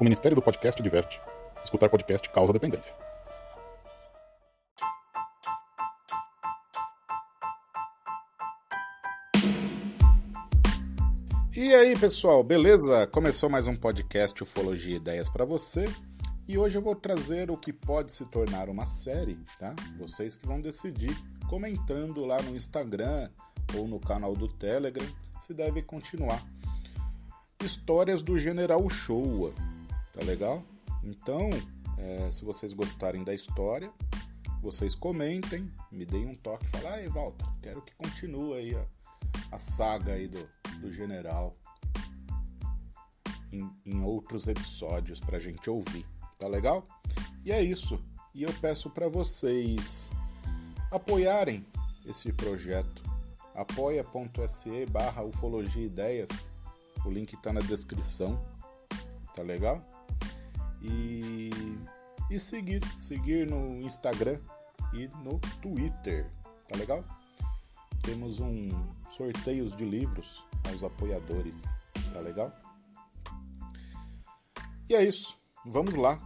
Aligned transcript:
O 0.00 0.04
Ministério 0.04 0.36
do 0.36 0.42
Podcast 0.42 0.80
diverte. 0.80 1.20
Escutar 1.64 1.88
podcast 1.88 2.28
causa 2.30 2.52
dependência. 2.52 2.94
E 11.52 11.74
aí, 11.74 11.98
pessoal, 11.98 12.44
beleza? 12.44 13.08
Começou 13.08 13.50
mais 13.50 13.66
um 13.66 13.74
podcast 13.74 14.40
Ufologia 14.40 14.96
Ideias 14.96 15.28
para 15.28 15.44
você. 15.44 15.92
E 16.46 16.56
hoje 16.56 16.78
eu 16.78 16.82
vou 16.82 16.94
trazer 16.94 17.50
o 17.50 17.56
que 17.56 17.72
pode 17.72 18.12
se 18.12 18.24
tornar 18.26 18.68
uma 18.68 18.86
série, 18.86 19.36
tá? 19.58 19.74
Vocês 19.98 20.38
que 20.38 20.46
vão 20.46 20.60
decidir 20.60 21.10
comentando 21.48 22.24
lá 22.24 22.40
no 22.40 22.54
Instagram 22.54 23.28
ou 23.76 23.88
no 23.88 23.98
canal 23.98 24.36
do 24.36 24.46
Telegram 24.46 25.06
se 25.36 25.52
deve 25.52 25.82
continuar. 25.82 26.40
Histórias 27.64 28.22
do 28.22 28.38
General 28.38 28.88
Showa, 28.88 29.52
Tá 30.18 30.24
legal? 30.24 30.64
Então, 31.04 31.48
é, 31.96 32.28
se 32.32 32.44
vocês 32.44 32.72
gostarem 32.72 33.22
da 33.22 33.32
história, 33.32 33.88
vocês 34.60 34.92
comentem, 34.92 35.72
me 35.92 36.04
deem 36.04 36.26
um 36.26 36.34
toque, 36.34 36.66
falem, 36.66 36.88
ai 36.88 37.08
Walter, 37.08 37.46
quero 37.62 37.80
que 37.82 37.94
continue 37.94 38.54
aí 38.54 38.74
a, 38.74 38.84
a 39.52 39.58
saga 39.58 40.14
aí 40.14 40.26
do, 40.26 40.44
do 40.80 40.92
general 40.92 41.56
em, 43.52 43.70
em 43.86 44.02
outros 44.02 44.48
episódios 44.48 45.20
pra 45.20 45.38
gente 45.38 45.70
ouvir, 45.70 46.04
tá 46.36 46.48
legal? 46.48 46.84
E 47.44 47.52
é 47.52 47.62
isso. 47.62 48.04
E 48.34 48.42
eu 48.42 48.52
peço 48.54 48.90
para 48.90 49.06
vocês 49.06 50.10
apoiarem 50.90 51.64
esse 52.04 52.32
projeto. 52.32 53.04
apoia.se 53.54 54.84
barra 54.86 55.22
ufologia 55.22 55.86
ideias. 55.86 56.50
O 57.06 57.10
link 57.10 57.36
tá 57.40 57.52
na 57.52 57.60
descrição. 57.60 58.44
Tá 59.32 59.44
legal? 59.44 59.97
E, 60.82 61.50
e 62.30 62.38
seguir, 62.38 62.82
seguir 63.00 63.46
no 63.46 63.80
Instagram 63.82 64.38
e 64.92 65.08
no 65.22 65.38
Twitter, 65.60 66.30
tá 66.68 66.76
legal? 66.76 67.04
Temos 68.02 68.40
um 68.40 68.70
sorteios 69.10 69.76
de 69.76 69.84
livros 69.84 70.44
aos 70.68 70.82
apoiadores, 70.82 71.74
tá 72.12 72.20
legal? 72.20 72.52
E 74.88 74.94
é 74.94 75.04
isso, 75.04 75.36
vamos 75.66 75.96
lá. 75.96 76.18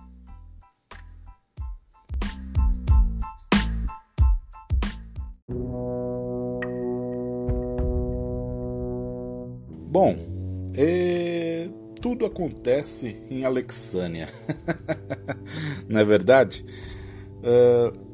Bom, 9.91 10.17
é 10.75 11.69
tudo 12.03 12.27
acontece 12.27 13.17
em 13.31 13.45
Alexânia. 13.45 14.29
Não 15.89 16.01
é 16.01 16.05
verdade? 16.05 16.67
Uh, 17.39 18.13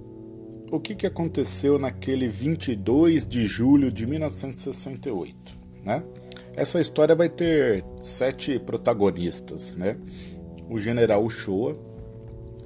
o 0.71 0.79
que, 0.79 0.95
que 0.95 1.07
aconteceu 1.07 1.79
naquele 1.79 2.29
22 2.29 3.27
de 3.27 3.47
julho 3.47 3.91
de 3.91 4.07
1968? 4.07 5.57
Né? 5.83 6.05
Essa 6.55 6.79
história 6.81 7.17
vai 7.17 7.31
ter 7.31 7.83
sete 7.99 8.59
protagonistas. 8.59 9.73
Né? 9.73 9.97
O 10.69 10.79
general 10.79 11.25
Uchoa, 11.25 11.75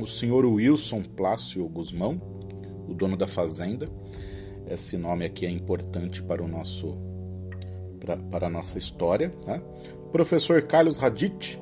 o 0.01 0.07
senhor 0.07 0.45
Wilson 0.45 1.03
Plácio 1.03 1.67
Guzmão, 1.69 2.21
o 2.89 2.95
dono 2.95 3.17
da 3.17 3.29
fazenda. 3.29 3.87
Esse 4.69 4.97
nome 4.97 5.25
aqui 5.25 5.47
é 5.47 5.51
importante 5.51 6.21
para 6.21 6.43
o 6.43 6.49
nosso 6.49 6.97
para, 8.01 8.17
para 8.17 8.47
a 8.49 8.51
nossa 8.51 8.77
história. 8.77 9.33
Né? 9.47 9.63
Professor 10.13 10.61
Carlos 10.61 10.99
Radit, 10.99 11.59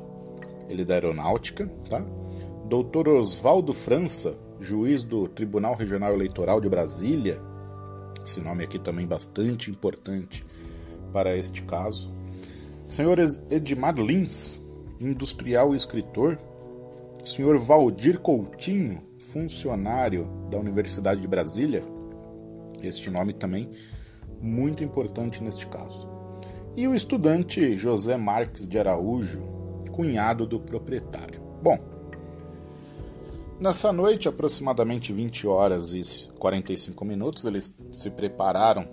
ele 0.69 0.83
é 0.83 0.84
da 0.84 0.95
Aeronáutica, 0.95 1.70
tá? 1.89 2.05
Doutor 2.69 3.06
Oswaldo 3.06 3.73
França, 3.73 4.37
juiz 4.61 5.05
do 5.05 5.29
Tribunal 5.29 5.77
Regional 5.77 6.12
Eleitoral 6.15 6.61
de 6.61 6.69
Brasília. 6.69 7.41
Esse 8.27 8.41
nome 8.41 8.65
aqui 8.65 8.77
também 8.77 9.06
bastante 9.06 9.71
importante 9.71 10.44
para 11.12 11.37
este 11.37 11.62
caso. 11.62 12.11
Senhor 12.88 13.21
Edmar 13.21 13.94
Lins, 13.94 14.61
industrial 15.00 15.72
e 15.72 15.77
escritor. 15.77 16.37
Senhor 17.25 17.56
Valdir 17.56 18.19
Coutinho, 18.19 19.00
funcionário 19.21 20.28
da 20.50 20.59
Universidade 20.59 21.21
de 21.21 21.28
Brasília. 21.28 21.84
Este 22.82 23.11
nome 23.11 23.32
também 23.32 23.71
muito 24.41 24.82
importante 24.82 25.41
neste 25.41 25.69
caso 25.69 26.19
e 26.76 26.86
o 26.86 26.94
estudante 26.94 27.76
José 27.76 28.16
Marques 28.16 28.66
de 28.69 28.78
Araújo, 28.78 29.42
cunhado 29.92 30.47
do 30.47 30.60
proprietário. 30.60 31.41
Bom, 31.62 31.78
nessa 33.58 33.92
noite, 33.92 34.28
aproximadamente 34.28 35.12
20 35.12 35.47
horas 35.47 35.92
e 35.92 36.31
45 36.38 37.04
minutos, 37.04 37.44
eles 37.44 37.75
se 37.92 38.10
prepararam 38.10 38.86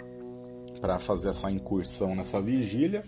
para 0.82 1.00
fazer 1.00 1.30
essa 1.30 1.52
incursão 1.52 2.16
nessa 2.16 2.42
vigília. 2.42 3.04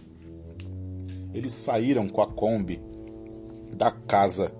Eles 1.33 1.53
saíram 1.53 2.07
com 2.07 2.21
a 2.21 2.27
Kombi 2.27 2.81
da 3.73 3.91
casa 3.91 4.51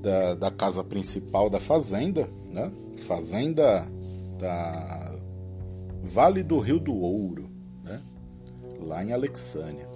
da, 0.00 0.34
da 0.34 0.50
casa 0.50 0.82
principal 0.84 1.48
da 1.48 1.60
fazenda, 1.60 2.28
né? 2.50 2.70
Fazenda 3.06 3.86
da 4.38 5.14
Vale 6.02 6.42
do 6.42 6.58
Rio 6.58 6.78
do 6.78 6.94
Ouro 6.94 7.53
lá 8.84 9.02
em 9.02 9.12
Alexânia. 9.12 9.86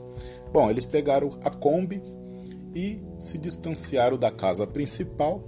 Bom, 0.52 0.70
eles 0.70 0.84
pegaram 0.84 1.38
a 1.44 1.50
Kombi 1.50 2.02
e 2.74 3.00
se 3.18 3.38
distanciaram 3.38 4.16
da 4.16 4.30
casa 4.30 4.66
principal 4.66 5.42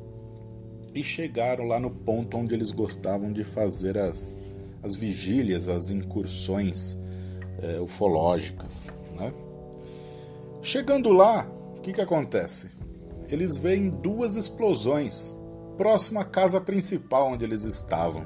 e 0.94 1.02
chegaram 1.02 1.64
lá 1.66 1.78
no 1.78 1.90
ponto 1.90 2.36
onde 2.36 2.54
eles 2.54 2.70
gostavam 2.70 3.32
de 3.32 3.44
fazer 3.44 3.96
as, 3.96 4.34
as 4.82 4.94
vigílias, 4.94 5.68
as 5.68 5.90
incursões 5.90 6.98
é, 7.62 7.80
ufológicas. 7.80 8.88
Né? 9.18 9.32
Chegando 10.62 11.12
lá, 11.12 11.46
o 11.76 11.80
que, 11.80 11.92
que 11.92 12.00
acontece? 12.00 12.70
Eles 13.28 13.56
veem 13.56 13.88
duas 13.88 14.36
explosões 14.36 15.34
próximo 15.76 16.18
à 16.18 16.24
casa 16.24 16.60
principal 16.60 17.32
onde 17.32 17.44
eles 17.44 17.64
estavam. 17.64 18.24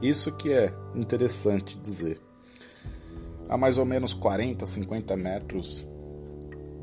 Isso 0.00 0.32
que 0.32 0.52
é 0.52 0.72
interessante 0.94 1.76
dizer 1.78 2.20
a 3.50 3.56
mais 3.56 3.76
ou 3.76 3.84
menos 3.84 4.14
40, 4.14 4.64
50 4.64 5.16
metros 5.16 5.84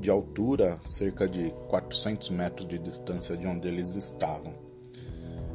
de 0.02 0.10
altura, 0.10 0.78
cerca 0.86 1.26
de 1.26 1.50
400 1.70 2.30
metros 2.32 2.68
de 2.68 2.78
distância 2.78 3.38
de 3.38 3.48
onde 3.48 3.70
eles 3.70 3.96
estavam. 3.96 4.54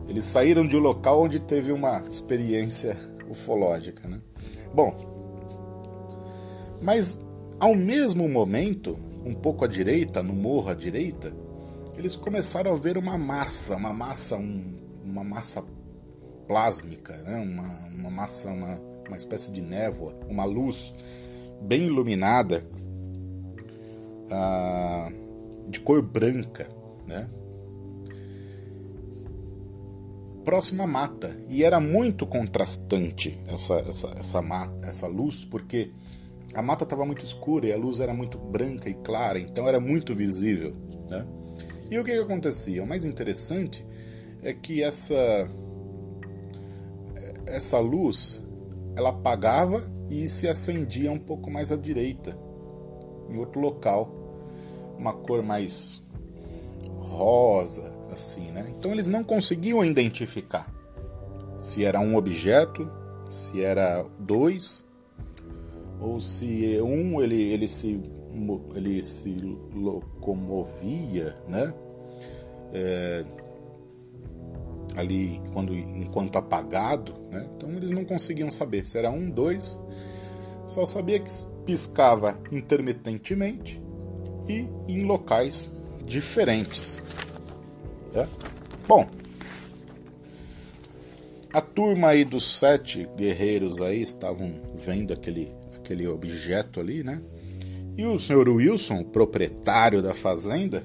Eles 0.08 0.24
saíram 0.24 0.66
de 0.66 0.74
um 0.74 0.80
local 0.80 1.24
onde 1.24 1.38
teve 1.38 1.70
uma 1.70 2.02
experiência 2.08 2.96
ufológica, 3.28 4.08
né? 4.08 4.20
Bom, 4.74 4.94
mas 6.80 7.20
ao 7.60 7.76
mesmo 7.76 8.26
momento, 8.26 8.98
um 9.22 9.34
pouco 9.34 9.66
à 9.66 9.68
direita, 9.68 10.22
no 10.22 10.32
morro 10.32 10.70
à 10.70 10.74
direita, 10.74 11.30
eles 11.94 12.16
começaram 12.16 12.72
a 12.72 12.76
ver 12.76 12.96
uma 12.96 13.18
massa, 13.18 13.76
uma 13.76 13.92
massa, 13.92 14.38
um, 14.38 14.72
uma 15.04 15.22
massa 15.22 15.62
plásmica, 16.48 17.14
né? 17.18 17.36
uma, 17.36 17.68
uma 17.94 18.10
massa, 18.10 18.48
uma, 18.48 18.80
uma 19.12 19.18
espécie 19.18 19.52
de 19.52 19.60
névoa, 19.60 20.14
uma 20.26 20.44
luz 20.44 20.94
bem 21.60 21.84
iluminada, 21.84 22.64
ah, 24.30 25.12
de 25.68 25.80
cor 25.80 26.02
branca, 26.02 26.66
né? 27.06 27.28
próxima 30.44 30.84
à 30.84 30.86
mata. 30.86 31.36
E 31.48 31.62
era 31.62 31.78
muito 31.78 32.26
contrastante 32.26 33.38
essa, 33.46 33.74
essa, 33.86 34.08
essa, 34.18 34.42
mata, 34.42 34.86
essa 34.86 35.06
luz, 35.06 35.44
porque 35.44 35.92
a 36.54 36.62
mata 36.62 36.84
estava 36.84 37.04
muito 37.04 37.24
escura 37.24 37.66
e 37.66 37.72
a 37.72 37.76
luz 37.76 38.00
era 38.00 38.12
muito 38.12 38.38
branca 38.38 38.88
e 38.88 38.94
clara, 38.94 39.38
então 39.38 39.68
era 39.68 39.78
muito 39.78 40.14
visível. 40.14 40.74
Né? 41.08 41.26
E 41.90 41.98
o 41.98 42.04
que, 42.04 42.12
que 42.12 42.18
acontecia? 42.18 42.82
O 42.82 42.86
mais 42.86 43.04
interessante 43.04 43.84
é 44.42 44.53
que 44.53 44.82
essa, 44.82 45.48
essa 47.47 47.78
luz 47.78 48.42
ela 48.97 49.10
apagava 49.10 49.83
e 50.10 50.28
se 50.28 50.48
acendia 50.48 51.10
um 51.10 51.18
pouco 51.18 51.50
mais 51.50 51.72
à 51.72 51.77
direita, 51.77 52.36
em 53.28 53.39
outro 53.39 53.60
local, 53.60 54.10
uma 54.98 55.12
cor 55.12 55.42
mais 55.42 56.03
rosa, 56.98 57.92
assim, 58.10 58.50
né? 58.53 58.72
Então 58.78 58.92
eles 58.92 59.06
não 59.06 59.24
conseguiam 59.24 59.84
identificar 59.84 60.71
se 61.59 61.84
era 61.84 62.00
um 62.00 62.16
objeto, 62.16 62.91
se 63.30 63.62
era 63.62 64.04
dois, 64.18 64.84
ou 66.00 66.21
se 66.21 66.80
um 66.83 67.22
ele, 67.22 67.41
ele 67.53 67.68
se 67.68 68.03
ele 68.74 69.03
se 69.03 69.30
locomovia, 69.74 71.36
né? 71.48 71.72
É, 72.72 73.24
ali 74.97 75.41
quando 75.53 75.74
enquanto 75.74 76.36
apagado, 76.36 77.15
né? 77.30 77.47
Então 77.56 77.71
eles 77.71 77.91
não 77.91 78.04
conseguiam 78.04 78.50
saber 78.50 78.86
se 78.86 78.98
era 78.98 79.10
um, 79.10 79.30
dois, 79.30 79.78
só 80.66 80.84
sabia 80.84 81.18
que 81.18 81.30
piscava 81.65 82.39
intermitentemente 82.50 83.80
e 84.48 84.66
em 84.89 85.04
locais 85.04 85.72
diferentes. 86.04 87.03
É? 88.15 88.27
Bom, 88.86 89.09
a 91.53 91.60
turma 91.60 92.09
aí 92.09 92.24
dos 92.24 92.59
sete 92.59 93.09
guerreiros 93.16 93.80
aí 93.80 94.03
estavam 94.03 94.54
vendo 94.74 95.12
aquele, 95.12 95.53
aquele 95.74 96.06
objeto 96.06 96.80
ali, 96.80 97.03
né? 97.03 97.21
E 97.97 98.06
o 98.06 98.18
senhor 98.18 98.48
Wilson, 98.48 99.04
proprietário 99.04 100.00
da 100.00 100.15
fazenda, 100.15 100.83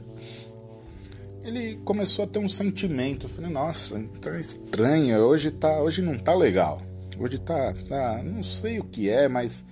ele 1.48 1.78
começou 1.86 2.26
a 2.26 2.28
ter 2.28 2.40
um 2.40 2.50
sentimento. 2.50 3.26
Eu 3.26 3.30
falei, 3.30 3.50
nossa, 3.50 3.98
tá 4.22 4.38
estranho, 4.38 5.18
hoje, 5.20 5.50
tá, 5.50 5.80
hoje 5.82 6.02
não 6.02 6.18
tá 6.18 6.36
legal. 6.36 6.82
Hoje 7.18 7.40
tá, 7.40 7.74
tá. 7.88 8.22
Não 8.22 8.44
sei 8.44 8.80
o 8.80 8.84
que 8.84 9.10
é, 9.10 9.28
mas. 9.30 9.66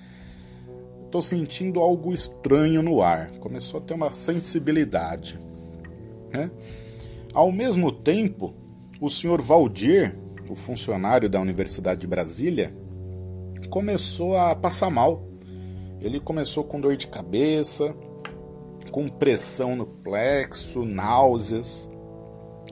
Tô 1.11 1.21
sentindo 1.21 1.79
algo 1.79 2.13
estranho 2.13 2.81
no 2.81 3.01
ar. 3.01 3.29
Começou 3.39 3.79
a 3.79 3.83
ter 3.83 3.93
uma 3.93 4.09
sensibilidade. 4.09 5.39
Né? 6.31 6.49
Ao 7.33 7.51
mesmo 7.51 7.91
tempo, 7.91 8.53
o 8.99 9.09
senhor 9.09 9.41
Valdir, 9.41 10.15
o 10.49 10.55
funcionário 10.55 11.29
da 11.29 11.39
Universidade 11.39 12.01
de 12.01 12.07
Brasília, 12.07 12.73
começou 13.69 14.37
a 14.37 14.55
passar 14.55 14.89
mal. 14.89 15.23
Ele 16.01 16.19
começou 16.19 16.63
com 16.63 16.81
dor 16.81 16.97
de 16.97 17.07
cabeça, 17.07 17.95
com 18.95 19.09
pressão 19.09 19.75
no 19.75 19.85
plexo, 19.85 20.85
náuseas. 20.85 21.89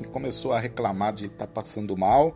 E 0.02 0.06
começou 0.06 0.54
a 0.54 0.60
reclamar 0.60 1.12
de 1.12 1.26
estar 1.26 1.48
tá 1.48 1.54
passando 1.54 1.98
mal. 1.98 2.34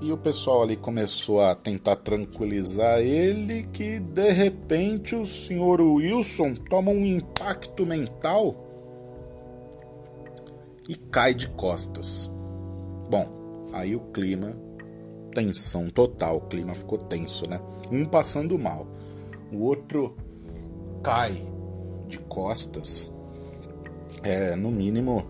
E 0.00 0.10
o 0.10 0.16
pessoal 0.16 0.62
ali 0.62 0.78
começou 0.78 1.42
a 1.42 1.54
tentar 1.54 1.96
tranquilizar 1.96 3.00
ele 3.00 3.64
que 3.64 4.00
de 4.00 4.30
repente 4.30 5.14
o 5.14 5.26
senhor 5.26 5.82
Wilson 5.82 6.54
toma 6.54 6.90
um 6.90 7.04
impacto 7.04 7.84
mental 7.84 8.56
e 10.88 10.96
cai 10.96 11.34
de 11.34 11.48
costas. 11.48 12.30
Bom, 13.10 13.68
aí 13.74 13.94
o 13.94 14.00
clima, 14.10 14.56
tensão 15.34 15.90
total, 15.90 16.38
o 16.38 16.48
clima 16.48 16.74
ficou 16.74 16.96
tenso, 16.96 17.46
né? 17.46 17.60
Um 17.92 18.06
passando 18.06 18.58
mal, 18.58 18.86
o 19.52 19.64
outro 19.64 20.16
cai 21.02 21.57
de 22.08 22.18
costas 22.18 23.12
é, 24.22 24.56
no 24.56 24.70
mínimo, 24.70 25.24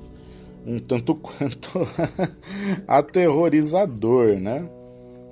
um 0.64 0.78
tanto 0.78 1.14
quanto 1.16 1.86
aterrorizador, 2.86 4.38
né? 4.38 4.68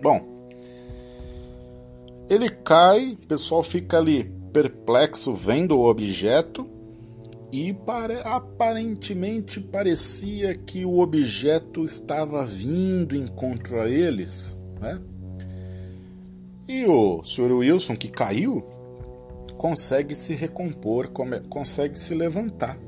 Bom, 0.02 0.20
ele 2.28 2.50
cai, 2.50 3.12
o 3.12 3.26
pessoal 3.26 3.62
fica 3.62 3.98
ali 3.98 4.25
perplexo 4.52 5.34
vendo 5.34 5.76
o 5.76 5.88
objeto 5.88 6.69
e 7.52 7.72
pare 7.72 8.19
aparentemente 8.25 9.60
parecia 9.60 10.54
que 10.54 10.84
o 10.84 10.98
objeto 10.98 11.84
estava 11.84 12.44
vindo 12.44 13.14
em 13.14 13.26
contra 13.26 13.88
eles, 13.88 14.56
né? 14.81 15.00
E 16.69 16.84
o 16.87 17.22
Sr. 17.22 17.52
Wilson, 17.52 17.94
que 17.94 18.08
caiu, 18.08 18.64
consegue 19.56 20.14
se 20.14 20.35
recompor, 20.35 21.08
consegue 21.49 21.99
se 21.99 22.14
levantar. 22.14 22.79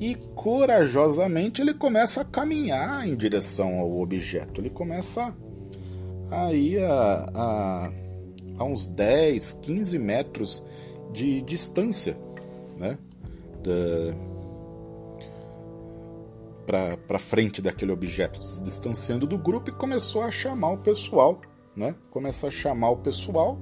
E 0.00 0.14
corajosamente 0.34 1.60
ele 1.60 1.74
começa 1.74 2.20
a 2.20 2.24
caminhar 2.24 3.06
em 3.06 3.16
direção 3.16 3.78
ao 3.78 4.00
objeto. 4.00 4.60
Ele 4.60 4.70
começa 4.70 5.34
a 6.30 6.52
ir 6.52 6.82
a, 6.84 7.30
a, 7.34 7.92
a 8.58 8.64
uns 8.64 8.86
10, 8.86 9.54
15 9.54 9.98
metros 9.98 10.62
de 11.12 11.42
distância, 11.42 12.16
né? 12.78 12.96
para 17.06 17.18
frente 17.18 17.62
daquele 17.62 17.92
objeto, 17.92 18.42
se 18.42 18.62
distanciando 18.62 19.26
do 19.26 19.38
grupo 19.38 19.70
e 19.70 19.72
começou 19.72 20.22
a 20.22 20.30
chamar 20.30 20.72
o 20.72 20.78
pessoal, 20.78 21.40
né? 21.74 21.94
Começa 22.10 22.48
a 22.48 22.50
chamar 22.50 22.90
o 22.90 22.96
pessoal 22.98 23.58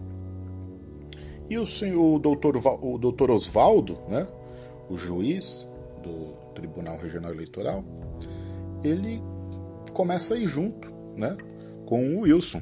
e 1.48 1.58
o, 1.58 1.66
senhor, 1.66 2.16
o, 2.16 2.18
doutor, 2.18 2.56
o 2.82 2.98
doutor 2.98 3.30
Oswaldo, 3.30 3.98
né, 4.08 4.26
o 4.90 4.96
juiz 4.96 5.66
do 6.02 6.34
Tribunal 6.54 6.98
Regional 6.98 7.32
Eleitoral, 7.32 7.84
ele 8.82 9.22
começa 9.92 10.34
a 10.34 10.38
ir 10.38 10.46
junto 10.46 10.90
né, 11.16 11.36
com 11.84 12.16
o 12.16 12.20
Wilson. 12.20 12.60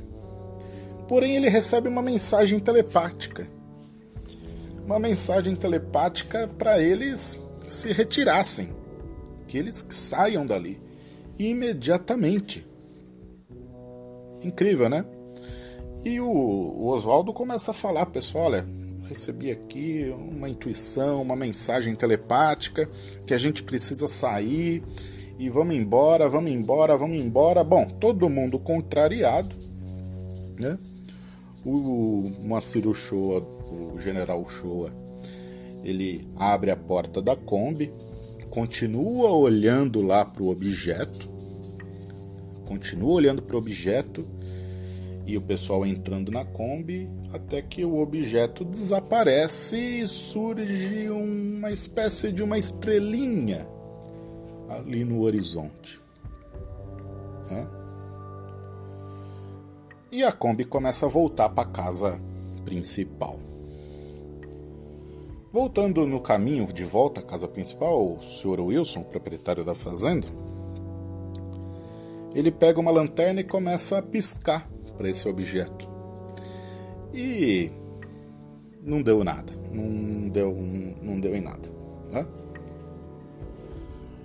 Porém, 1.09 1.37
ele 1.37 1.49
recebe 1.49 1.89
uma 1.89 2.03
mensagem 2.03 2.59
telepática. 2.59 3.47
Uma 4.85 4.99
mensagem 4.99 5.55
telepática 5.57 6.49
para 6.59 6.81
eles 6.81 7.43
se 7.69 7.93
retirassem, 7.93 8.69
que 9.49 9.59
eles 9.59 9.87
saiam 9.91 10.47
dali 10.47 10.79
imediatamente. 11.39 12.67
Incrível, 14.43 14.89
né? 14.89 15.05
E 16.05 16.21
o, 16.21 16.27
o 16.27 16.89
Oswaldo 16.89 17.33
começa 17.33 17.71
a 17.71 17.75
falar, 17.75 18.05
pessoal, 18.07 18.45
olha, 18.45 18.67
recebi 19.09 19.51
aqui 19.51 20.15
uma 20.17 20.51
intuição, 20.51 21.23
uma 21.23 21.35
mensagem 21.35 21.95
telepática 21.95 22.89
que 23.27 23.33
a 23.33 23.39
gente 23.39 23.63
precisa 23.63 24.07
sair 24.07 24.83
e 25.39 25.49
vamos 25.49 25.75
embora, 25.75 26.29
vamos 26.29 26.51
embora, 26.51 26.95
vamos 26.97 27.17
embora. 27.17 27.65
Bom, 27.65 27.87
todo 27.87 28.29
mundo 28.29 28.59
contrariado, 28.59 29.57
né? 30.59 30.79
O 31.65 32.31
Moacir 32.43 32.87
Uchoa, 32.87 33.41
o 33.41 33.99
general 33.99 34.43
Uchoa, 34.43 34.93
ele 35.83 36.29
abre 36.37 36.71
a 36.71 36.77
porta 36.77 37.23
da 37.23 37.35
Kombi, 37.35 37.91
continua 38.51 39.31
olhando 39.31 40.03
lá 40.03 40.23
para 40.23 40.43
o 40.43 40.51
objeto, 40.51 41.29
continua 42.67 43.13
olhando 43.13 43.41
para 43.41 43.57
o 43.57 43.59
objeto 43.59 44.27
e 45.27 45.37
o 45.37 45.41
pessoal 45.41 45.87
entrando 45.87 46.31
na 46.31 46.45
Kombi 46.45 47.09
até 47.33 47.63
que 47.63 47.85
o 47.85 47.99
objeto 47.99 48.65
desaparece 48.65 49.79
e 49.79 50.07
surge 50.07 51.09
uma 51.09 51.71
espécie 51.71 52.31
de 52.31 52.43
uma 52.43 52.59
estrelinha 52.59 53.67
ali 54.69 55.05
no 55.05 55.23
horizonte. 55.23 56.01
E 60.13 60.23
a 60.23 60.31
Kombi 60.31 60.65
começa 60.65 61.07
a 61.07 61.09
voltar 61.09 61.49
para 61.49 61.69
a 61.69 61.73
casa 61.73 62.21
principal. 62.65 63.39
Voltando 65.51 66.07
no 66.07 66.21
caminho 66.21 66.67
de 66.73 66.85
volta 66.85 67.21
à 67.21 67.23
casa 67.23 67.49
principal, 67.49 68.01
o 68.01 68.23
Sr. 68.23 68.61
Wilson, 68.61 69.03
proprietário 69.03 69.65
da 69.65 69.75
fazenda, 69.75 70.27
ele 72.35 72.51
pega 72.51 72.81
uma 72.81 72.91
lanterna 72.91 73.41
e 73.41 73.45
começa 73.45 73.99
a 73.99 74.03
piscar 74.03 74.69
para 74.97 75.09
esse 75.09 75.29
objeto. 75.29 75.87
E 77.13 77.71
não 78.83 79.03
deu 79.03 79.23
nada, 79.23 79.53
não 79.73 80.29
deu, 80.29 80.55
não 81.03 81.21
deu 81.21 81.35
em 81.35 81.41
nada. 81.41 81.69
Né? 82.11 82.27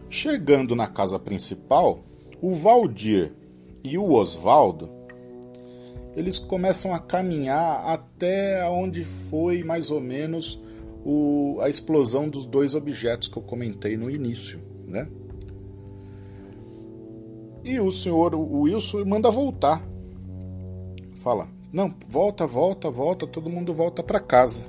Chegando 0.09 0.75
na 0.75 0.87
casa 0.87 1.19
principal, 1.19 1.99
o 2.41 2.51
Valdir 2.53 3.31
e 3.83 3.97
o 3.97 4.11
Osvaldo 4.11 4.99
eles 6.15 6.39
começam 6.39 6.93
a 6.93 6.99
caminhar 6.99 7.85
até 7.85 8.67
onde 8.69 9.05
foi 9.05 9.63
mais 9.63 9.91
ou 9.91 10.01
menos 10.01 10.59
o, 11.05 11.59
a 11.61 11.69
explosão 11.69 12.27
dos 12.27 12.45
dois 12.45 12.75
objetos 12.75 13.27
que 13.27 13.37
eu 13.37 13.43
comentei 13.43 13.95
no 13.95 14.09
início, 14.09 14.59
né? 14.87 15.07
E 17.63 17.79
o 17.79 17.91
senhor 17.91 18.33
Wilson 18.35 19.05
manda 19.05 19.29
voltar 19.29 19.87
fala: 21.19 21.47
Não, 21.71 21.93
volta, 22.07 22.47
volta, 22.47 22.89
volta, 22.89 23.27
todo 23.27 23.49
mundo 23.49 23.73
volta 23.73 24.01
para 24.01 24.19
casa. 24.19 24.65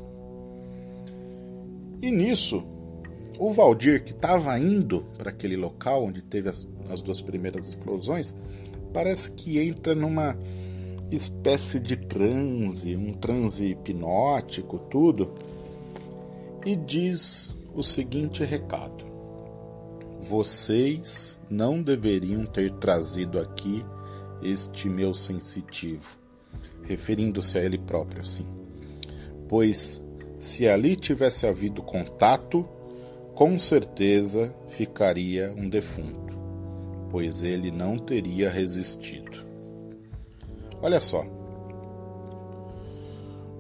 E 2.03 2.11
nisso, 2.11 2.63
o 3.39 3.53
Valdir, 3.53 4.05
que 4.05 4.13
estava 4.13 4.59
indo 4.59 5.05
para 5.17 5.31
aquele 5.31 5.57
local 5.57 6.05
onde 6.05 6.23
teve 6.23 6.49
as, 6.49 6.67
as 6.91 7.01
duas 7.01 7.21
primeiras 7.23 7.69
explosões, 7.69 8.35
parece 8.93 9.31
que 9.33 9.59
entra 9.59 9.95
numa 9.95 10.37
espécie 11.11 11.81
de 11.81 11.97
transe, 11.97 12.97
um 12.97 13.13
transe 13.13 13.67
hipnótico, 13.67 14.79
tudo, 14.91 15.33
e 16.65 16.75
diz 16.75 17.51
o 17.75 17.83
seguinte 17.83 18.45
recado: 18.45 19.05
Vocês 20.21 21.39
não 21.49 21.83
deveriam 21.83 22.45
ter 22.47 22.71
trazido 22.73 23.39
aqui 23.39 23.85
este 24.43 24.89
meu 24.89 25.13
sensitivo 25.13 26.20
referindo-se 26.91 27.57
a 27.57 27.63
ele 27.63 27.79
próprio, 27.79 28.27
sim. 28.27 28.45
Pois 29.49 30.05
se 30.41 30.67
ali 30.69 30.97
tivesse 30.97 31.47
havido 31.47 31.83
contato, 31.83 32.69
com 33.35 33.57
certeza 33.59 34.53
ficaria 34.69 35.55
um 35.57 35.69
defunto, 35.69 36.37
pois 37.09 37.45
ele 37.45 37.71
não 37.71 37.97
teria 37.97 38.51
resistido. 38.51 39.39
Olha 40.83 41.01
só. 41.01 41.25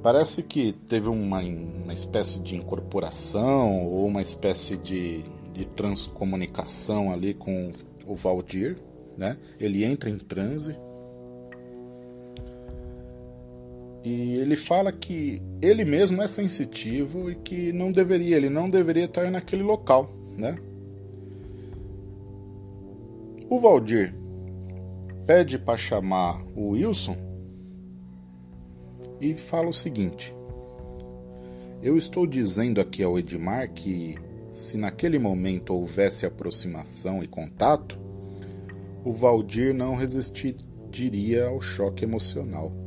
Parece 0.02 0.42
que 0.42 0.72
teve 0.72 1.08
uma, 1.08 1.40
uma 1.40 1.94
espécie 1.94 2.40
de 2.40 2.56
incorporação 2.56 3.86
ou 3.86 4.06
uma 4.06 4.22
espécie 4.22 4.76
de, 4.76 5.22
de 5.52 5.66
transcomunicação 5.66 7.12
ali 7.12 7.34
com 7.34 7.70
o 8.06 8.16
Valdir, 8.16 8.78
né? 9.16 9.36
Ele 9.60 9.84
entra 9.84 10.08
em 10.08 10.16
transe 10.18 10.76
e 14.04 14.36
ele 14.36 14.56
fala 14.56 14.90
que 14.90 15.42
ele 15.60 15.84
mesmo 15.84 16.22
é 16.22 16.26
sensitivo 16.26 17.30
e 17.30 17.34
que 17.34 17.72
não 17.72 17.92
deveria, 17.92 18.36
ele 18.36 18.48
não 18.48 18.68
deveria 18.68 19.04
estar 19.04 19.30
naquele 19.30 19.62
local, 19.62 20.10
né? 20.36 20.56
O 23.48 23.58
Valdir 23.60 24.14
pede 25.26 25.58
para 25.58 25.76
chamar 25.76 26.42
o 26.56 26.70
Wilson 26.70 27.16
e 29.20 29.34
fala 29.34 29.68
o 29.68 29.72
seguinte: 29.72 30.32
Eu 31.82 31.96
estou 31.98 32.26
dizendo 32.26 32.80
aqui 32.80 33.02
ao 33.02 33.18
Edmar 33.18 33.70
que 33.72 34.16
se 34.50 34.78
naquele 34.78 35.18
momento 35.18 35.74
houvesse 35.74 36.24
aproximação 36.24 37.22
e 37.22 37.26
contato, 37.26 37.98
o 39.04 39.12
Valdir 39.12 39.74
não 39.74 39.94
resistiria 39.94 41.46
ao 41.46 41.60
choque 41.60 42.04
emocional. 42.04 42.79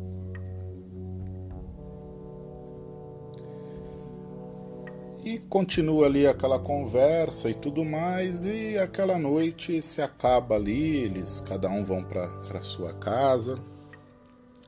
E 5.25 5.39
continua 5.39 6.07
ali 6.07 6.27
aquela 6.27 6.59
conversa 6.59 7.49
e 7.49 7.53
tudo 7.53 7.85
mais, 7.85 8.45
e 8.45 8.77
aquela 8.77 9.17
noite 9.17 9.81
se 9.81 10.01
acaba 10.01 10.55
ali, 10.55 10.97
eles 10.97 11.39
cada 11.39 11.69
um 11.69 11.81
vão 11.81 12.03
para 12.03 12.61
sua 12.61 12.91
casa, 12.91 13.57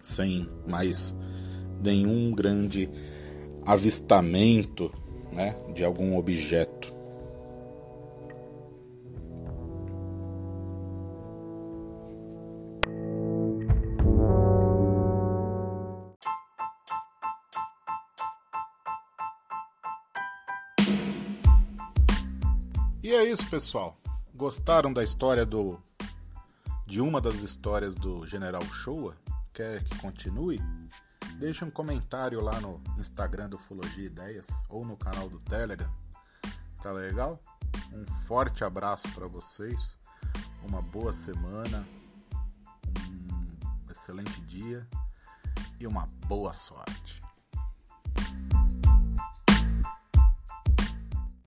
sem 0.01 0.47
mais 0.65 1.13
nenhum 1.83 2.31
grande 2.31 2.89
avistamento 3.65 4.89
né, 5.33 5.55
de 5.73 5.83
algum 5.83 6.17
objeto. 6.17 6.94
É 23.15 23.23
isso, 23.31 23.49
pessoal. 23.49 23.97
Gostaram 24.33 24.91
da 24.91 25.03
história 25.03 25.45
do 25.45 25.79
de 26.85 26.99
uma 26.99 27.21
das 27.21 27.37
histórias 27.37 27.95
do 27.95 28.27
General 28.27 28.63
Showa? 28.65 29.15
Quer 29.53 29.83
que 29.85 29.97
continue? 29.99 30.61
Deixe 31.39 31.63
um 31.63 31.71
comentário 31.71 32.41
lá 32.41 32.59
no 32.59 32.81
Instagram 32.97 33.49
do 33.49 33.55
Ufologia 33.55 34.05
Ideias 34.05 34.47
ou 34.69 34.85
no 34.85 34.97
canal 34.97 35.29
do 35.29 35.39
Telegram. 35.39 35.89
Tá 36.83 36.91
legal? 36.91 37.39
Um 37.93 38.05
forte 38.25 38.63
abraço 38.65 39.09
para 39.13 39.27
vocês. 39.27 39.97
Uma 40.61 40.81
boa 40.81 41.13
semana. 41.13 41.87
Um 43.09 43.91
excelente 43.91 44.41
dia 44.41 44.85
e 45.79 45.87
uma 45.87 46.05
boa 46.27 46.53
sorte. 46.53 47.24